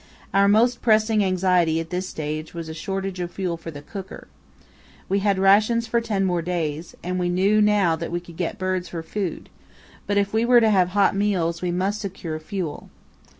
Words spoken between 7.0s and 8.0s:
and we knew now